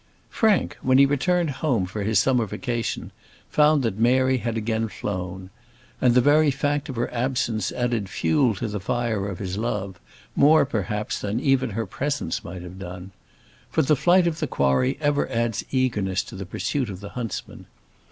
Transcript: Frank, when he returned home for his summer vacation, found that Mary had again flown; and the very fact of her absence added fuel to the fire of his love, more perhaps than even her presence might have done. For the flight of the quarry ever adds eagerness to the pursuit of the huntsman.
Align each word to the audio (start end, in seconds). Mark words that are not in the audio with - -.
Frank, 0.31 0.79
when 0.81 0.97
he 0.97 1.05
returned 1.05 1.51
home 1.61 1.85
for 1.85 2.01
his 2.01 2.17
summer 2.17 2.47
vacation, 2.47 3.11
found 3.51 3.83
that 3.83 3.99
Mary 3.99 4.37
had 4.39 4.57
again 4.57 4.87
flown; 4.87 5.51
and 6.01 6.15
the 6.15 6.21
very 6.21 6.49
fact 6.49 6.89
of 6.89 6.95
her 6.95 7.13
absence 7.13 7.71
added 7.71 8.09
fuel 8.09 8.55
to 8.55 8.67
the 8.67 8.79
fire 8.79 9.27
of 9.27 9.37
his 9.37 9.59
love, 9.59 9.99
more 10.35 10.65
perhaps 10.65 11.19
than 11.21 11.39
even 11.39 11.69
her 11.69 11.85
presence 11.85 12.43
might 12.43 12.63
have 12.63 12.79
done. 12.79 13.11
For 13.69 13.83
the 13.83 13.95
flight 13.95 14.25
of 14.25 14.39
the 14.39 14.47
quarry 14.47 14.97
ever 14.99 15.29
adds 15.31 15.63
eagerness 15.69 16.23
to 16.23 16.35
the 16.35 16.47
pursuit 16.47 16.89
of 16.89 16.99
the 17.01 17.09
huntsman. 17.09 17.67